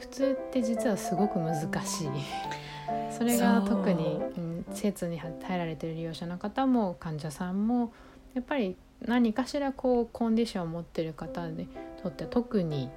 [0.01, 2.09] 普通って実はすごく難しい。
[3.11, 7.93] それが特に、うん施設に入られてる利用者の方も患者さんも
[8.35, 11.69] やっぱり何かしらこうコンディションを持ってる方に
[12.03, 12.89] とっては特に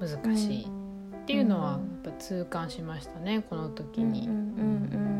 [0.00, 0.68] 難しいっ
[1.26, 4.28] ていうのはやっぱ痛感しましたねこの時に。
[4.28, 5.19] うんうん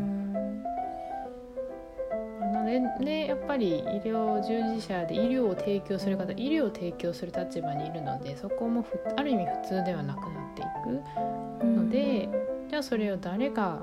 [2.61, 11.75] のででやっぱり医療従事者で医療を提供する方医療を提供する立場にいるのでそこもふある意味普通ではなくなっていくうん。
[11.75, 12.29] ので、
[12.69, 13.79] じゃあそれを誰が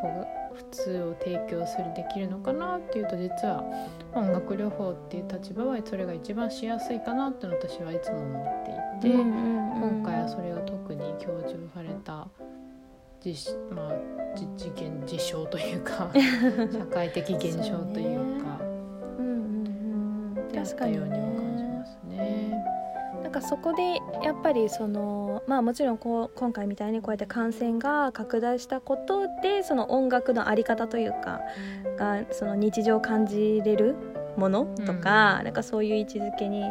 [0.00, 3.62] こう普通を提供するできるのかなっていうと実は
[4.14, 12.26] 音楽療法っていう立場はそれが一番しやすいかなって私はいつも思っていて、うんうんうん今回はそれが特に強調された
[13.20, 13.92] 実,、まあ、
[14.36, 16.10] 実現事象というか
[16.72, 18.60] 社会的現象というか
[19.18, 22.64] うんうんうんであったようにも感じますね。
[23.22, 31.40] なんかそこでやっぱりそのまあもちろんこう今回みたいにこうやって感染が拡大したことでその音楽のあり方というか
[31.98, 33.96] がその日常を感じれる
[34.38, 36.62] ものとか、なんかそういう位置づけに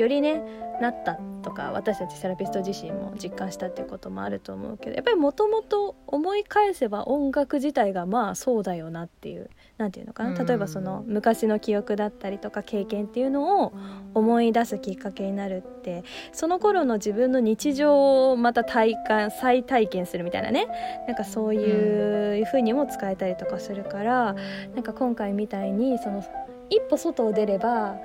[0.00, 0.42] よりね
[0.80, 13.72] なったとか私たちセラピスト自身も実感したっていうこともあると思うけどやっぱりもともと思い返せば音楽自体がまあそうだよなっていう何て言うのかな例えばその昔の記憶だったりとか経験っていうのを
[14.14, 20.66] 思い出すきっかけになるってその頃の自分の日常をまた体感再体験するみたいなね
[21.06, 24.34] なんかそういう風にも使えたりとかするから
[24.74, 26.24] なんか今回みたいにその
[26.70, 27.96] 一歩外を出れば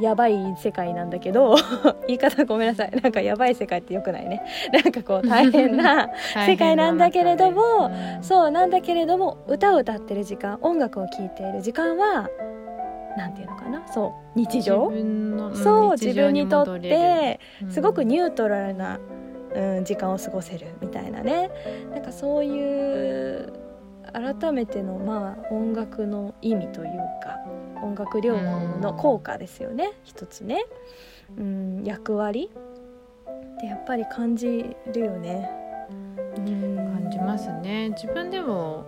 [0.00, 1.56] やばい世界なんだけど
[2.08, 2.90] 言い方ごめんなさい。
[3.02, 4.42] なんかやばい世界ってよくないね。
[4.72, 6.08] なんかこう 大変な
[6.46, 12.28] 世界なんだけれども、うん、そうなんだけれども歌を歌ってる時間音楽を聴いている時間は
[13.16, 13.82] なんていうのかな？
[13.88, 14.90] そう日常？
[15.54, 18.98] そう自分にとってすごくニュートラルな、
[19.54, 21.50] うん、時間を過ごせるみたいなね。
[21.92, 23.52] なんかそういう
[24.12, 26.88] 改めてのまあ音楽の意味という
[27.22, 27.38] か
[27.82, 30.64] 音楽療法の効果ですよね、うん、一つね、
[31.36, 32.50] うん、役割。
[33.56, 35.50] ってやっぱり感じるよね、
[36.36, 37.90] うん、感じますね。
[37.90, 38.86] 自分でも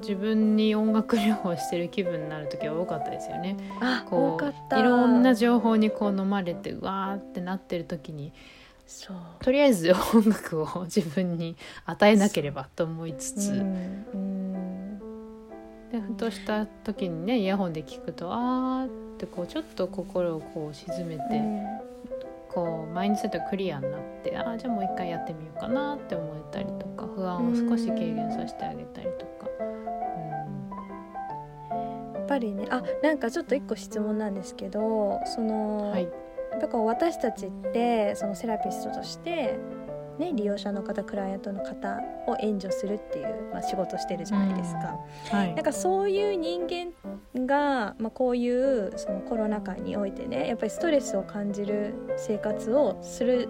[0.00, 3.56] 自分に音楽療法してる気分になる時は多かったですよね。
[3.80, 8.32] あこういろんな情報にこう飲まれてうわーってなってる時に
[8.86, 9.16] そう。
[9.40, 13.64] とりあえず音楽を自分に与えなければと思いつつ、
[15.94, 21.64] でふとした時にねイヤホンで聞くとあーってこうちょっと心をこう沈めて、うん、
[22.52, 29.48] こうマインドセットクリアになってああじゃあもう一回やってみようかなって思えたりとか不安を少し軽減させてあげたりとか。
[32.14, 36.08] やっぱりねあなんかちょっと一個質問なんですけどその、はい、
[36.58, 39.58] だから私たちってそのセラピストとして
[40.18, 44.98] ね、利用者の方クライアントの方を援助するっていう、まあ、仕事してるじゃないですか。
[45.32, 45.38] うん。
[45.38, 53.48] はい、なんかそういう人間が、まあ、こういうそのコロナ禍においてねやっぱりストレスを感じる生活をする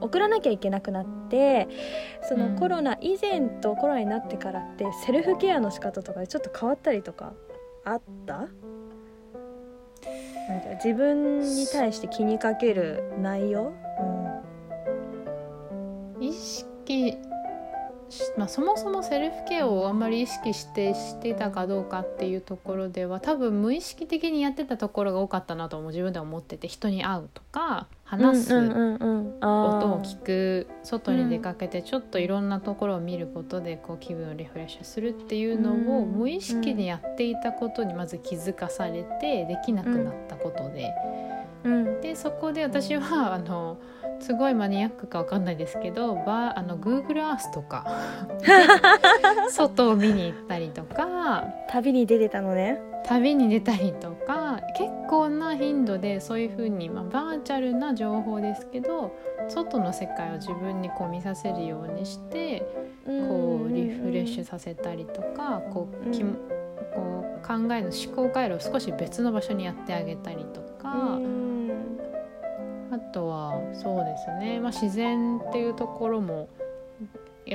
[0.00, 1.68] 送らなきゃいけなくなって
[2.22, 7.32] そのコロナ以前とコロナになってからってセルフケアの仕方とかでちょっと変わったりとか
[7.84, 8.48] あった？
[10.48, 13.74] なんか自分に対して気にかける内容、うん、
[16.28, 17.18] 意識
[18.36, 40.94] まあ、そもそもセルフケアをあんまり意識してしてたかどうかっていうところでは多分無意識的にやってたところが多かったなとも自分では思ってて人に会うとか話す、音を聞く外に出かけてちょっといろんなところを見ることでこう気分をリフレッシュするっていうのを無意識にやっていたことにまず気づかされてできなくなったことで。
[41.64, 43.78] うんでそこで私はあの
[44.20, 47.84] すごいマニアックかわかんないですけどバあの Google Earth とか
[49.50, 52.80] 外を見に行ったりとか旅に出てたのね。
[53.04, 59.16] 旅に出たりとか結構な頻度でそういうふうに、まあ、バーチャルな情報ですけど
[59.48, 62.60] 外の世界を自分にこう見させるようにして
[63.06, 66.26] こうリフレッシュさせたりとかこうきこ
[67.42, 71.18] う考えの思考回路を少し別の場所にやってあげたりとか。
[72.90, 76.48] あとはそうですね、まあ、自然っていうところも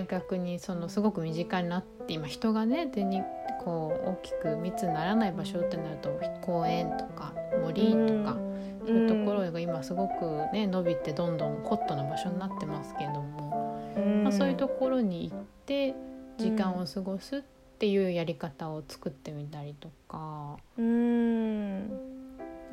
[0.09, 3.21] 逆にそのすごく身近になって今人がね手に
[3.63, 8.37] こう大きく密にならない場所ってなると公園とか森とか、
[8.85, 13.79] そういうところが今すごくね伸びてどんどんホットな場所になってますけれども、
[14.23, 15.93] まあ、そういうところに行って
[16.37, 17.41] 時間を過ごすっ
[17.79, 20.57] ていうやり方を作ってみたりとか。
[20.77, 22.12] うん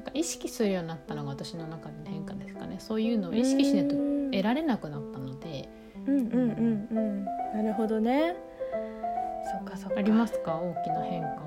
[0.00, 2.76] なんか意識するようになったのが私の中での変化ですかね。
[2.78, 3.94] そういうのを意識しないと
[4.32, 5.68] 得られなくなったので。
[6.06, 7.24] うんうんうんうん。
[7.24, 8.34] なるほどね。
[9.52, 9.98] そっかそっか。
[9.98, 10.56] ありますか？
[10.56, 11.40] 大きな変化は。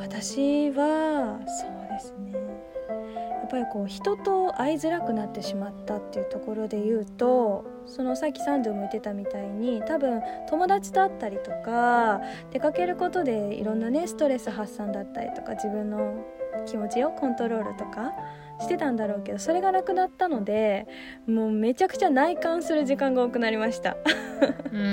[0.00, 2.32] 私はそうですね。
[2.32, 16.24] やっぱりこう人と会いづらくなってしまったっていうところで言うとそのさっきサンドゥも言ってたみたいに多分友達と会ったりとか出かけることでいろんなねストレス発散だったりとか自分の
[16.66, 18.12] 気持ちをコントロールとか
[18.60, 20.86] してたんだろうけどそれがなくなったので
[21.26, 23.96] もうめちゃくちゃ内観する時間が多くなりました。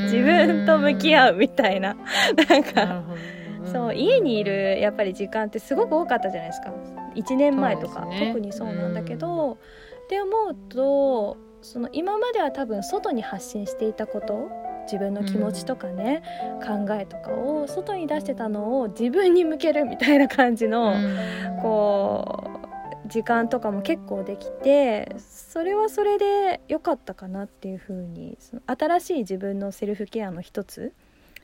[0.05, 1.95] 自分と向き合うみたいな。
[2.49, 3.03] なんか
[3.71, 6.73] そう家にいるやっぱり時間ってすごく多かったじゃないですか。
[7.15, 14.49] 1年前とか、ね、特にそうなんだけどって思うとその今までは多分外に発信していたこと
[14.91, 16.23] 自分の気持ちとかね、
[16.59, 22.43] うん、考えとかを外に出してたのを自分に向けるみたいな感じの、うん、こ
[23.05, 30.93] う時間とかも結構できてそれはそれで良かったかなっていうふうにその新しい自分のセルフケアの一つ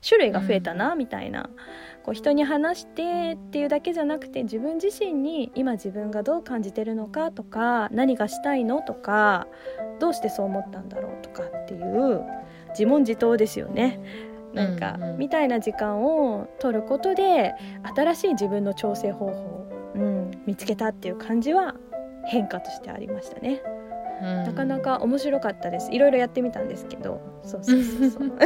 [0.07, 1.49] 種類が増えたなみたいな、
[2.03, 9.47] こう人に話してっていうだけじゃなくて自分自身に今自分がどう感じてるのかとか何がしたいのとか
[9.99, 12.23] どうしてそう思ったんだろうとかっていう
[12.77, 13.99] 自問自答ですよね。
[14.53, 17.53] なんか、うんうんみたいな時間を取ることで
[17.95, 21.75] 新しい自分の調整方法、うん、見つけたっていう感じは
[22.25, 23.61] 変化としてありましたね。
[24.21, 25.91] なかなか面白かったです。
[25.91, 28.29] いろいろやってみたんですけど、そうそうそうそう。
[28.39, 28.45] 確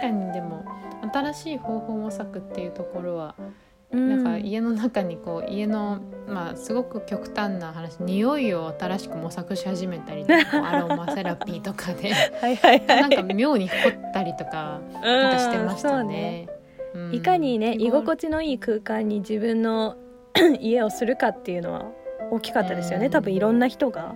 [0.00, 0.64] かにでも
[1.12, 3.42] 新しい方法模索っていうところは、う
[3.90, 13.00] なんか家の中にこう家のまあすごく極端な話匂いを新しく模索し始めたりとかアロマセラピーとかで は。
[13.00, 16.48] なんか妙に凝ったりとかなんかしてましたね。
[16.48, 19.96] うんうんいかにね居心地のいい空間に自分の
[20.60, 21.84] 家をするかっていうのは
[22.30, 23.06] 大きかったですよね。
[23.06, 24.14] うん多分いろんな人が。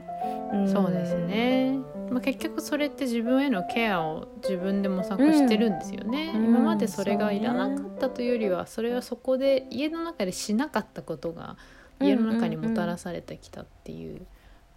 [0.55, 1.15] んそうです。
[1.15, 1.79] ね。
[2.11, 11.57] まあ、結局それって自分へのケアを自分で模索してるんですよね、うん今までそれがいらなかったというよりはそれはそこで家の中でしなかったことが
[12.01, 14.27] 家の中にもたらされてきたっていう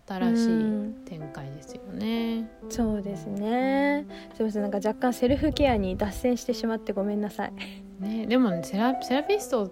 [0.08, 2.50] 新しい展開ですよね。
[2.70, 4.06] そうですね。
[4.34, 7.54] すみませんなんか若干セルフケアに脱線してしまってごめんなさい。
[8.00, 9.72] ねでもねセラセラピスト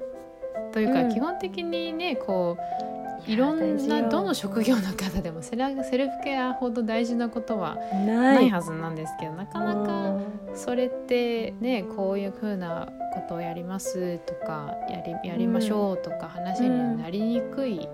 [0.71, 2.90] というか、うん基本的にねこう
[3.27, 8.49] いろんなどの職業の方でもセラセルフケアほど大事なことはない。
[8.49, 10.09] はずなんですけどなかなか。
[10.09, 17.87] うんそれってねこういう風なことをやりますとかやりやりましょうとか話になりにくい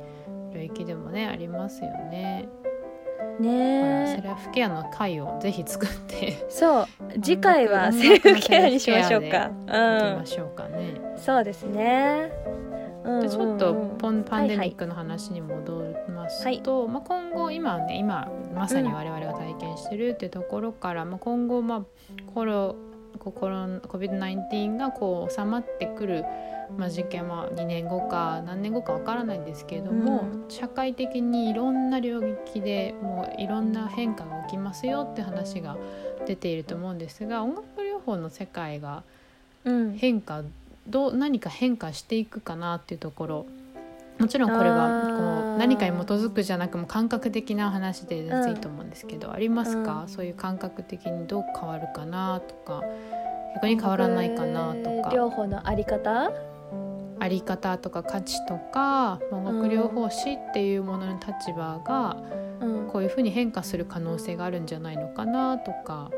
[0.54, 2.48] 領域でもねありますよね。
[3.40, 6.88] ねセルフケアの会をぜひ作っていそう
[7.22, 9.50] 次回は 音セル楽フケアにしましょうか。
[9.50, 10.94] きましょうかね。
[11.14, 12.32] うん、そうですね。
[13.08, 22.76] うんでちょっとポンパンデミはいックの話に戻りますと、まあ、今後今はね今まさに我々が体験してるっていうところから、まあ、今後まあコロ
[23.20, 26.24] コロ COVID-19 がこう収まってくる、
[26.78, 35.78] まあ、事件は2年後か何年後かわからないんですけれども、う社会的にいろんな領域でもういろんな変化が起きますよって話が
[36.26, 39.04] 出ていると思うんですが音楽療法の世界が
[39.68, 40.44] うん、変化
[40.88, 43.46] どう何か変化していくかなっていうところ。
[44.20, 45.18] もちろんこれあはー。
[45.50, 50.08] こう何かに基づくじゃなくも感覚的な話で全然いいと思うんですけど、ありますか、うん。
[50.08, 52.84] そういう感覚的にどう変わるかなとか
[53.56, 55.12] 逆に変わらないかなとか。
[55.14, 56.32] 両方のあり方？
[57.20, 62.18] あり方とか価値とか音楽療法士っていうものの立場が
[62.62, 62.88] うん。
[62.88, 66.10] こういうふうに変化する可能性があるんじゃないのかなとか。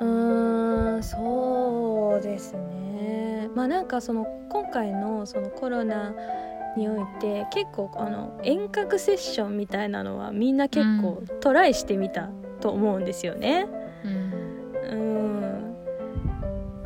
[0.00, 6.14] うーんそうですねまあなんかその今回のそのコロナ
[6.76, 12.30] において結構あの遠隔セッションみたいなのはみんな結構トライしてみた
[12.60, 13.66] と思うんですよね。
[14.04, 14.36] うん
[14.90, 15.76] うん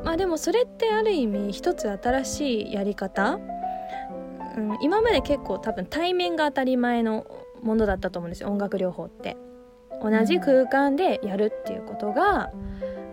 [0.04, 3.38] まあでもそれってある意味一つ新しいやり方、
[4.56, 7.26] うん、今まで結構多分対面が当たり前の
[7.62, 9.36] ものだったと思うんですよ音楽療法って。
[10.02, 12.50] 同じ空間でやるっていうことが、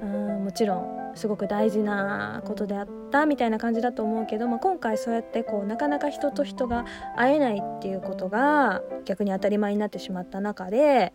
[0.01, 11.13] うん、もちろんすごく大事なことであったみたいな感じだと思うけど、まあ、今回そうやってこうなかなか人と人が会えないっていうことが逆に当たり前になってしまった中で、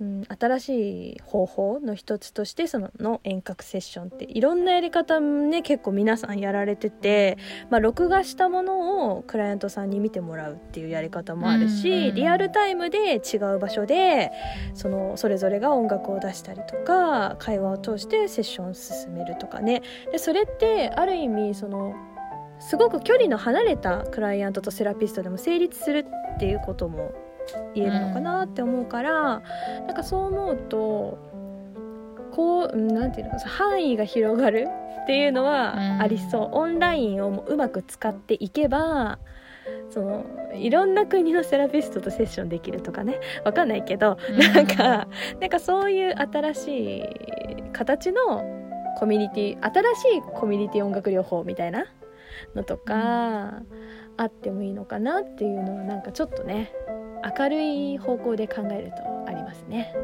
[0.00, 7.38] うん、新しい方法の一つとしてそのの遠隔セッションっていろんなやり方ね結構皆さんやられてて、
[7.70, 14.32] まあ、録画したものをクライアントさんに見てもらうっていうやり方もあるし、リアルタイムで違う場所で
[14.74, 19.82] そのそれぞれが音楽を出したりとか会話を通してセッションを進めるとかね。
[20.10, 21.94] でそれってある意味その
[22.58, 27.12] すごく距離の離れたクライアントとセラピストでも成立するっていうことも
[27.74, 29.42] 言えるのかなって思うから、
[29.86, 31.18] なんかそう思うと
[32.32, 34.68] こううんなんていうの範囲が広がる
[35.02, 39.18] っていうのはありそう、オンラインをもううまく使っていけば
[39.90, 40.24] その
[40.54, 43.20] いろんな国のセラピストとセッションできるとかね。
[43.44, 44.18] わかんないけど、
[44.54, 45.08] なんか
[45.40, 47.04] なんかそういう新しい
[47.72, 48.44] 形の
[48.98, 51.86] コミュニティ新しいコミュニティ音楽療法みたいな
[52.54, 53.62] のとか、
[54.16, 56.72] あってもいいのかなっていうのはなんかちょっとね
[57.38, 59.94] 明るい方向で考えるとありますね。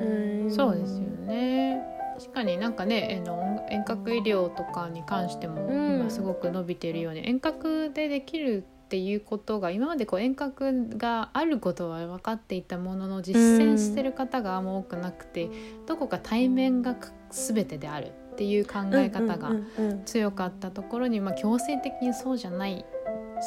[0.00, 0.50] うん。
[0.50, 1.82] そうですよね。
[2.18, 3.22] 確かになんかね
[3.70, 6.00] 遠隔医療とかに関してもうん。
[6.00, 15.48] 今すごく伸びているように、遠隔でできるっていうことが今までこう遠隔があることは分かっていたものの実践してる方があんま多くなくて、
[15.86, 16.96] どこか対面が
[17.30, 20.04] 全てであるっていう考え方がうんうんうん。
[20.04, 22.84] 強かったところに、まあ、強制的にそうじゃない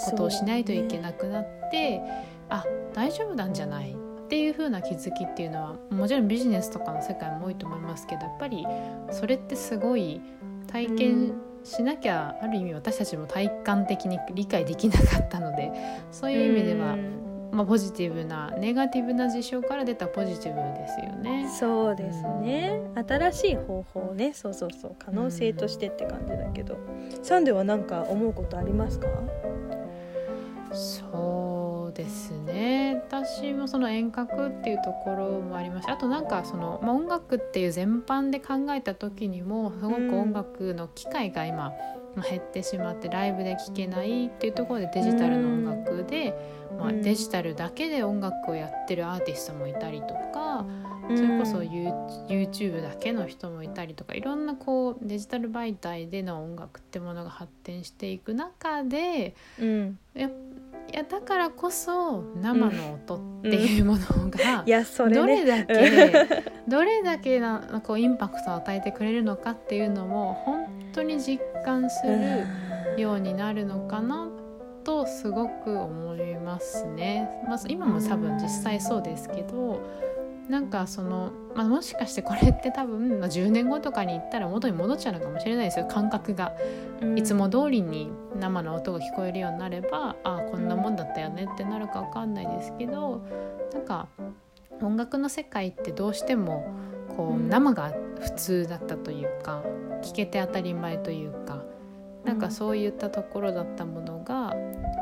[0.06, 2.02] ことをしないといけなくなって、
[2.54, 3.92] あ大丈夫なんじゃない？
[3.92, 8.66] っっていう風な気づきっていうのはもちろんビジネスとかの世界も多いと思いますけどやっぱり
[9.12, 10.22] それってすごい
[10.66, 11.34] 体験
[11.64, 15.72] しなきゃ、ある意味私たちも体感的に理解できなかったので
[16.12, 16.98] そういう意味では、
[17.52, 21.48] まあ、ポジティブなネガティブな事象から出たポジティブですよね。
[21.60, 24.34] そうですね、新しい方法ね。
[24.34, 24.96] そうそうそう。
[24.98, 26.80] 可能性としてって感じだけど、
[27.22, 29.08] サンデは何か思うことありますか？
[30.72, 31.06] そ
[31.60, 31.63] う
[31.94, 33.02] ですね。
[33.08, 41.74] 私もその遠隔っていうところもありましたあとなんかその、まあ、音楽っていう全般で考えた時にもすごく音楽の機会が今、
[42.30, 46.36] 減ってしまってライブで聴けないっていうところでデジタルの音楽で、
[46.78, 50.66] まあ、デジタルだけで音楽をやってるアーティストもいたりとか。
[51.04, 60.30] それこそ YouTube だけの人もいたりとかいろんなこうデジタル媒体での音楽ってものが発展していく中で、うん、や
[60.92, 64.64] いやだからこそ生の音っていうものが、
[65.10, 66.30] どれだけ
[66.68, 74.30] どれだけなこうインパクトを与えてくれるのかっていうのも本当に実感するようになるのかな
[74.84, 77.30] とすごく思いますね。
[77.48, 79.82] まあ、今も多分実際そうですけど
[80.50, 85.86] なんかその、まあ、もしかしてこれって多分、まあ、10年後とかに行ったら元に戻っちゃうのかもしれないですよ。
[85.86, 86.54] 感覚が、
[87.02, 93.24] うん、いつも通りに生の音が聞こえるようになればああこんなもんだったよねってなるか分かんないですけど
[93.74, 94.08] なんか
[94.82, 96.66] 音楽の世界ってどうしても
[97.16, 99.64] こう生が普通だったというか
[100.02, 101.64] 聞けて当たり前というか
[102.26, 104.54] なんかそういったところだったものが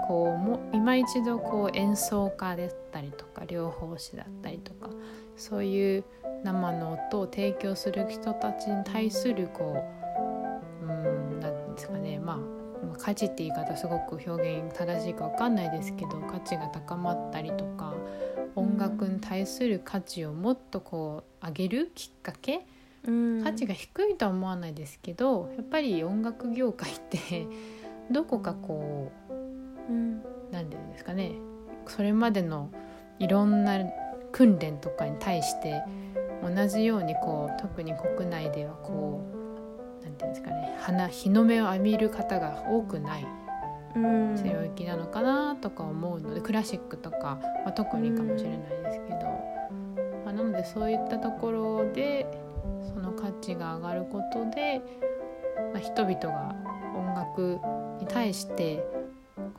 [0.08, 4.90] こうも今一度こう演奏家だったりとか療法士だったりとか
[5.42, 6.04] そういう
[6.44, 9.84] 生の音を提供する人たちに対するこ
[10.84, 12.20] ううん何ですかね。
[12.20, 17.96] まあ価値って言い方すごく表現正しいか分かんないですけど価値が高まったりとか
[18.56, 22.66] 音楽に対する価値をもっとこう上げるきっかけ、
[23.08, 27.48] うん、価値が低いとは思わないですけどやっぱり音楽業界って
[28.12, 29.34] どこかこう
[30.52, 31.32] 何、うん、て言うんですかね。
[31.88, 32.70] それまでの
[33.18, 33.80] いろんな
[34.42, 35.84] 訓練とかに対して
[36.44, 39.24] 同じようにこう特に国内ではこ
[40.02, 43.28] う何て言うんですかね花日の目を浴びる方が多くない
[44.44, 49.28] 領域なのかなとか思うのでクラシックとか、まあ、特にかもしれないですけど、
[50.26, 52.26] まあ、なのでそういったところで
[52.96, 54.82] その価値が上がることで、
[55.72, 56.56] まあ、人々が
[56.96, 57.60] 音楽
[58.00, 58.84] に対して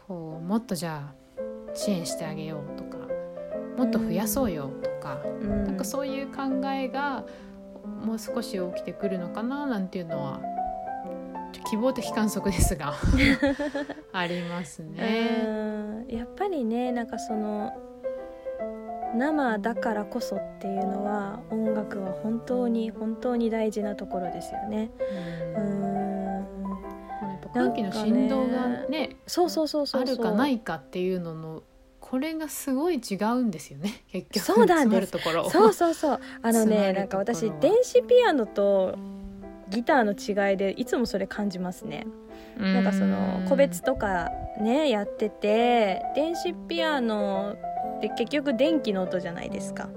[0.08, 2.81] こうもっとじゃあ支援してあげようとか
[3.76, 7.24] もっと増やそうよとか、うん、なんかそういう考えが
[8.04, 10.40] もう少し起きてくるのかななんていうのは
[11.68, 12.94] 希望的観測ですが
[14.12, 16.04] ありますね。
[16.08, 17.72] やっぱりねなんかその
[19.14, 24.90] 生だからこそっていうのは音楽は本当に本当に大事なところですよね。
[25.56, 25.92] うん。
[27.52, 30.02] 空気の振動がね、ね、そうそうそうそう。
[30.02, 31.62] あるかないかっていうのの
[32.12, 34.02] これがすごい違うんですよね。
[34.12, 35.12] 結局そうなんです。
[35.50, 36.20] そうそうそう。
[36.42, 38.96] あのねなんか私電子ピアノと
[39.70, 42.06] ギターの違いでいつもそれ感じますね。
[42.58, 44.28] なんかその個別とか
[44.60, 47.56] ねやってて電子ピアノ
[47.96, 49.88] って結局電気の音じゃないですか、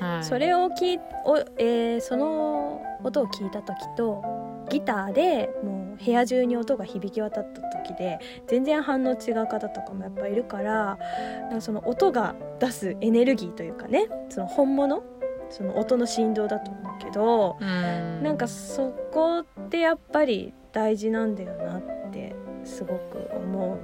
[0.00, 4.24] はい、それをきお、えー、その音を聞いた時と
[4.68, 10.98] ギターでもう部屋中に音が響き渡った時で全然反応違う方とかもやっぱいるから
[11.42, 15.02] なんかその音が出すエネルギーというかねその本物？
[15.50, 21.82] その音の振動だと思うけどんなんかそこってやっぱり大事なんだよなっ
[22.12, 23.78] てすごく思う。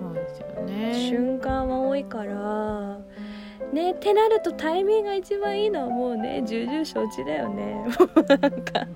[0.00, 2.98] そうですよね瞬間は多いから
[3.72, 7.84] ねってなるとタイミングが一番いいのはもうね重々承知だよね。
[8.40, 8.86] なんか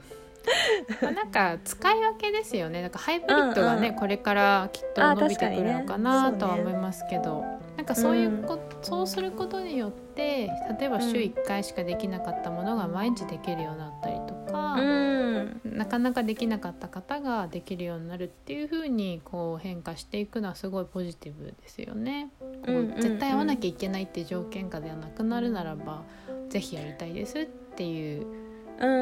[1.02, 2.82] まあなんか使い分けですよね。
[2.82, 22.30] なんかハイブリッドがね、うんうん、これからきっと伸びてくるのかなとは思いますけど、ね、なんかそういうこ、うん、そうすることによって例えば週1回しかできなかったものが毎日できるようになったりとか、うん、なかなかできなかった方ができるようになるっていうふうにこう変化していくのはすごいポジティブですよね。
[22.64, 26.02] こう絶対会わなきゃいけないって条件下ではなくなるならば
[26.48, 28.47] 是非やりたいですっていう。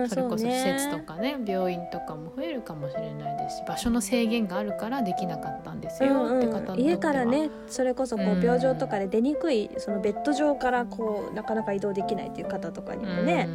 [0.08, 13.48] それこそ施設とかね、ね、病院とかも増えるかもしれないですし場所の制限があるからできなかったんですよ、うんうん、って方家からねそれこそこう病状とかで出にくい、そのベッド上からこうなかなか移動できないっていう方とかにもね、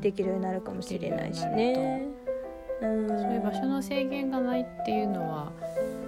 [0.00, 2.06] できるようになるかもしれないしね。
[2.80, 5.52] うん、そういう場所の制限がないっていうのは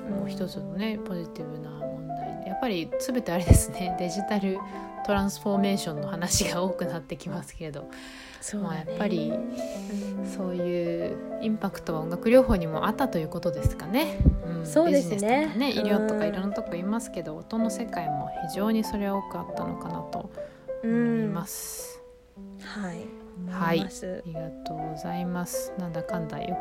[0.09, 2.43] もう一つのねポジティブな問題。
[2.45, 3.97] でやっぱり全てあれですね。
[3.99, 4.59] デジタル
[5.07, 7.89] トランスフォーメーションの話が多くなってきますけれど、
[8.41, 9.33] そうまあ、やっぱり
[10.37, 14.19] そういうインパクトは音楽療法にもあったということですかね。
[14.47, 15.15] うん、そうですね。
[15.15, 20.31] ビジネスとかね医療とかうんいろんなとこいますけど、音の世界も非常にそれは多くあったのかなと
[20.83, 22.01] う思いんます。
[22.63, 23.77] はいはい。
[23.77, 24.23] 思ます。
[24.25, 25.73] ありがとうございます。
[25.79, 26.57] なんだかんだよ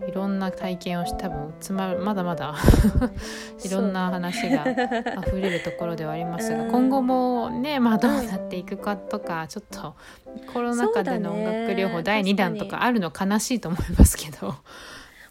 [0.00, 2.54] くいろんな体験をして多分つままだまだ
[3.64, 4.64] いろんな話が
[5.26, 6.70] 溢れるところではありますが、うん。
[6.70, 9.94] 今後もねまあどうなっていくかとか、ちょっと
[10.52, 14.54] コロナ禍での音楽療法第2弾とかあるの悲しいと思いますけど、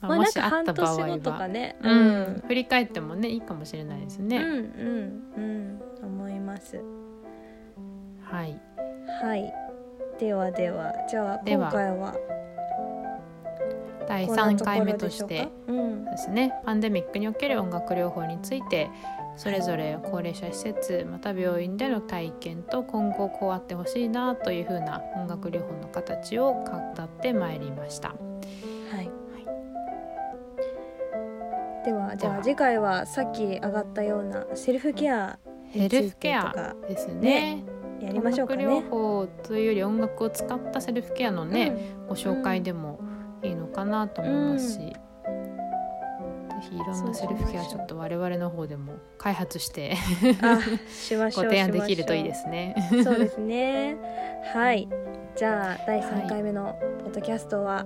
[0.01, 2.43] まあもしあった半場合年後とかは、ねうん。
[2.47, 4.37] 振り返ってもねいいかもしれないですね。
[4.37, 5.81] うんうんうん。
[6.03, 6.81] 思います。
[8.23, 8.59] はい。
[9.21, 9.64] はい
[10.19, 10.93] ではでは。
[11.09, 12.15] じゃあ今回は。
[14.07, 15.49] 第こんな3ところ回目とでして。
[15.67, 16.05] うん。
[16.05, 16.53] ですね。
[16.65, 18.89] パンデミックにおける音楽療法について
[19.35, 26.61] それぞれ高齢者施設また病院での体験と今後こうあってほしいなというふうな音楽療法の形を語
[27.03, 28.09] ってまいりました。
[28.09, 28.15] は
[29.01, 29.11] い。
[31.83, 35.37] ではじゃあ次回はさっき上がったようなセルフケア
[35.71, 37.15] ヘルフケアですね。
[37.15, 38.67] ねやりましょうかね。
[38.67, 42.99] 音楽療法というより音楽を使ったセルフケアのね、ご紹介でも
[43.43, 44.95] いいのかなと思いますし、ぜ
[46.69, 49.95] ひいろんなセルフケアちょっと我々の方でも開発して
[51.11, 52.75] ご提案できるといいですすね。
[53.03, 53.97] そうですね
[54.53, 54.87] はい
[55.35, 57.85] じゃあ第3回目のポッドキャストは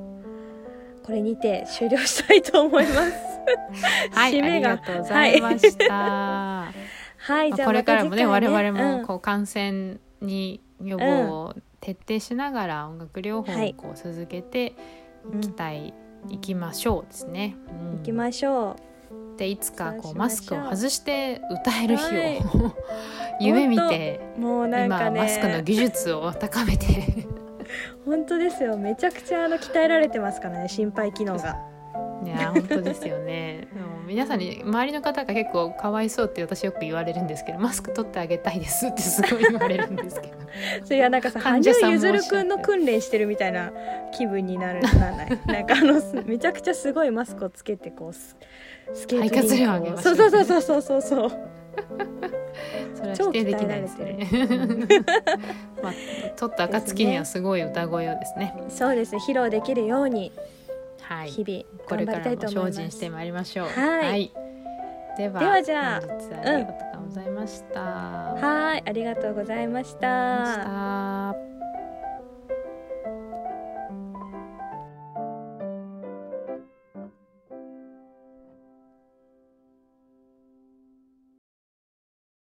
[1.04, 2.98] これにて終了したいと思います。
[4.14, 5.94] はい、あ り締めががとうございました。
[5.94, 14.76] はい、じゃあまあこれからもねまた次我回々もこう感染に予防を徹底しながら音楽療法はいをこう続けて
[15.34, 15.94] いきたい、
[16.30, 17.56] いきましょうですね。
[17.70, 17.92] うん。
[17.92, 18.76] うん行きましょ
[19.38, 22.42] でいつかこそうマスクを外して歌える日を、はい。
[23.46, 25.20] 夢見てうもうなんかね。
[25.20, 26.86] 今マスクの技術を高めて。
[28.06, 28.78] 本当ですよ。
[28.78, 31.58] めちゃくちゃあの鍛えられてますからね心肺機能が
[32.24, 33.68] いや本当ですよね。
[33.74, 40.34] でも皆さんに周りの方が結構かわいそうって私よく言われるんですけどマスク取ってあげたいですってすごい言われるんですけど。
[40.84, 43.72] それはなんかさ羽患者さん生結弦申し訳くんの訓練してるみたいな
[44.18, 45.40] 気分になるならない。
[45.46, 48.36] なんかあのめちゃくちゃすごいマスクをつけてこうス
[48.94, 49.42] スケートリンクを。
[49.42, 51.32] 肺活量上げましょそううそうそうそうそうそう。
[52.96, 54.28] それは否定できないですね。
[55.82, 55.94] まあ、
[56.36, 58.54] 取った暁にはすごい歌声をですね。
[58.70, 59.20] そうですね。
[59.20, 60.20] 披露できるように。
[60.20, 60.59] はい。
[61.26, 63.68] 日々これ頑張りたからもいと思います精進してまいりましょう。
[63.68, 64.32] はい
[65.18, 67.80] では、ではじゃあ本日はありがとうございました。
[67.82, 70.64] はいありがとうございましありがとうございました
[71.44, 71.59] た。